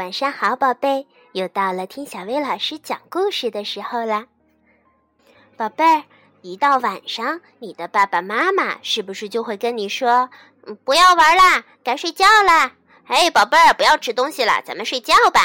[0.00, 4.28] 晚上好，宝贝，又到了听小薇老师讲故事的时候啦。
[5.58, 6.04] 宝贝儿，
[6.40, 10.30] 一到晚上，你的爸爸妈妈是不是就会跟你说
[10.64, 12.72] ：“嗯，不要玩啦，该睡觉啦。”
[13.08, 15.40] 哎，宝贝儿，不要吃东西了，咱们睡觉吧。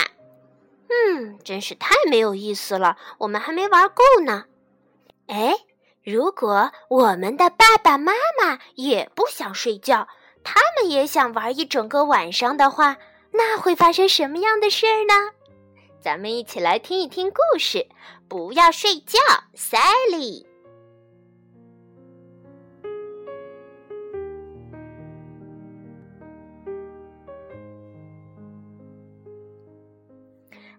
[0.87, 4.45] 嗯，真是太没有意思了，我们还没玩够呢。
[5.27, 5.53] 哎，
[6.01, 10.07] 如果我们的爸爸妈妈也不想睡觉，
[10.45, 12.95] 他们也想玩一整个晚上的话，
[13.37, 15.13] 那会发生什么样的事儿呢？
[15.99, 17.87] 咱们一起来听一听故事。
[18.27, 19.19] 不要睡觉
[19.55, 20.45] ，Sally。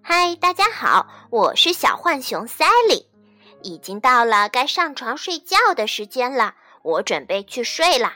[0.00, 3.06] 嗨，大家好，我是小浣熊 Sally。
[3.62, 8.14] 已经到了该上床睡觉的时间了，我准备去睡了。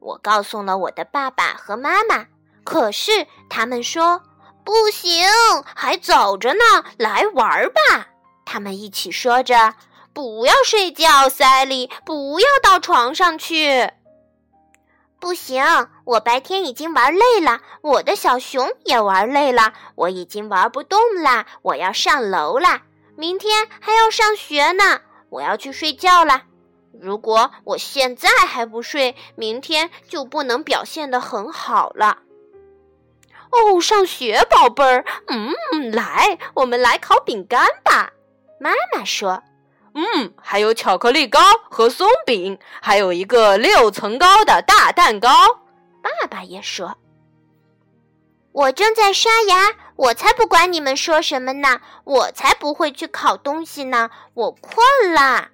[0.00, 2.26] 我告诉了我的爸爸和妈妈，
[2.64, 4.22] 可是他们说
[4.64, 5.26] 不行，
[5.74, 8.08] 还早着呢，来玩吧。
[8.44, 9.74] 他们一起说着
[10.12, 13.90] ：“不要睡觉，塞利，不要到床上去。”
[15.20, 15.62] 不行，
[16.04, 22.82] 我白天已经玩累了，我的小熊也玩累了，我已经玩不动啦，我要上楼啦。
[23.16, 26.44] 明天还要上学呢，我要去睡觉啦。
[26.98, 32.18] 如果我现在还不睡，明天就不能表现的很好了。
[33.50, 38.12] 哦，上学，宝贝儿，嗯，来，我们来烤饼干吧。
[38.60, 39.42] 妈妈说
[39.94, 45.28] ：“嗯，还有巧克力糕和松饼，还有一个六层高的大蛋糕。”
[46.02, 46.96] 爸爸也说。
[48.52, 51.80] 我正在刷牙，我才不管你们说什么呢！
[52.04, 54.10] 我才不会去烤东西呢！
[54.34, 55.50] 我困了，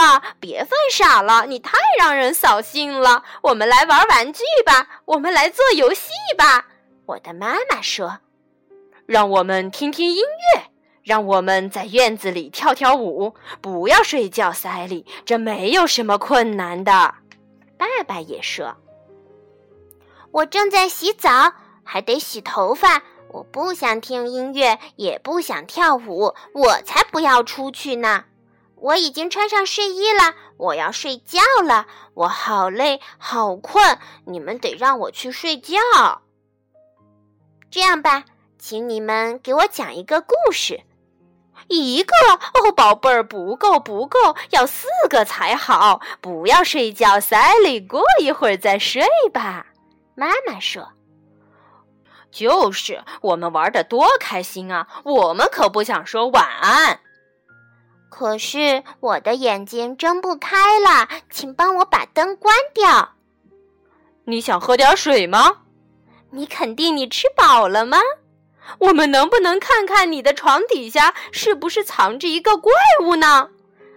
[0.00, 3.22] 了，别犯傻了，你太让人扫兴了。
[3.42, 6.66] 我们来玩玩具吧，我们来做游戏吧。
[7.06, 8.20] 我的妈妈说
[9.04, 10.62] ：“让我们听听音乐，
[11.02, 13.34] 让我们在院子里跳跳舞。
[13.60, 17.14] 不要睡觉，塞利，这没有什么困难的。”
[17.76, 18.76] 爸爸也说。
[20.32, 21.52] 我正在洗澡，
[21.84, 23.02] 还得洗头发。
[23.32, 28.24] 我不想听音乐，也不想跳舞，我才不要出去呢。
[28.80, 31.86] 我已经穿上睡衣了，我要睡觉了。
[32.14, 35.76] 我好累，好困，你们得让我去睡觉。
[37.70, 38.24] 这样吧，
[38.58, 40.82] 请你们给我讲一个故事。
[41.68, 42.12] 一个
[42.54, 46.00] 哦，宝贝儿，不够，不够，要四个才好。
[46.20, 49.02] 不要睡觉，塞利，过一会儿再睡
[49.32, 49.66] 吧。
[50.16, 50.88] 妈妈说
[52.32, 54.88] ：“就是我们玩的多开心啊！
[55.04, 57.00] 我们可不想说晚安。
[58.10, 63.12] 可是我的眼睛睁不开了，请帮我把灯关掉。
[64.24, 65.62] 你想喝点水吗？
[66.32, 67.98] 你肯定你吃饱了吗？
[68.78, 72.72] 我们能不能看看你的床底下是不是藏着一个怪
[73.02, 73.48] 物呢？”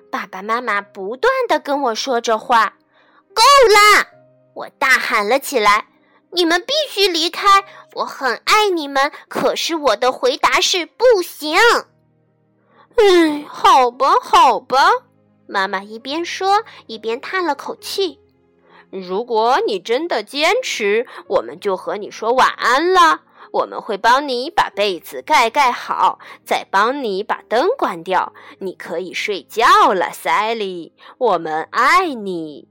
[0.10, 2.76] 爸爸妈妈不断的跟我说着话。
[3.34, 4.08] 够了！
[4.54, 5.88] 我大喊了起来。
[6.32, 7.64] 你们必须离开！
[7.94, 11.60] 我很爱你们，可是我的回答是不行。
[12.98, 14.78] 嗯，好吧，好吧。
[15.48, 18.20] 妈妈一边说一边叹了口气。
[18.90, 23.22] 如果你真的坚持，我们就和你说晚安了。
[23.52, 28.34] 我们会帮你把被子盖盖好，再帮你把灯关掉。
[28.60, 30.94] 你可以睡觉了，塞利。
[31.18, 32.68] 我们爱你。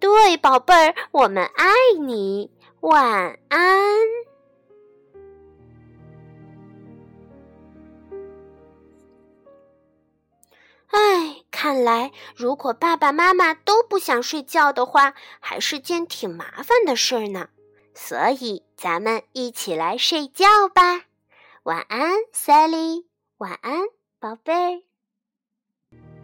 [0.00, 2.50] 对，宝贝儿，我们爱你。
[2.80, 3.70] 晚安。
[11.64, 17.48] 看来如果爸爸妈妈都不想睡觉的话，还是件挺麻烦的事儿呢。
[17.94, 21.06] 所以，咱们一起来睡觉吧。
[21.62, 23.06] 晚安，Sally。
[23.38, 23.78] 晚安，
[24.20, 24.82] 宝贝儿。